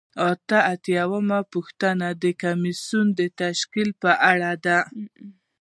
[0.29, 4.79] اته اتیا یمه پوښتنه د کمیسیون د تشکیل په اړه ده.